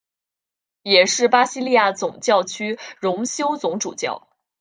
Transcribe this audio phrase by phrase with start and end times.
[0.81, 4.27] 也是巴西利亚总教区荣休总主教。